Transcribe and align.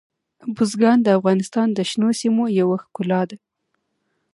بزګان 0.55 0.97
د 1.03 1.07
افغانستان 1.17 1.67
د 1.73 1.79
شنو 1.89 2.09
سیمو 2.21 2.45
یوه 2.59 2.75
ښکلا 2.83 3.21
ده. 3.29 3.37